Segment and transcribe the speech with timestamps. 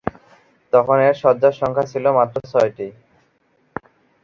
[0.73, 2.87] তখন এর শয্যার সংখ্যা ছিল মাত্র ছয়টি।